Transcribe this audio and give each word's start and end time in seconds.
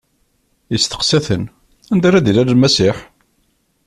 Isteqsa-ten: 0.75 1.43
Anda 1.91 2.05
ara 2.09 2.25
d-ilal 2.25 2.49
Lmasiḥ? 2.55 2.97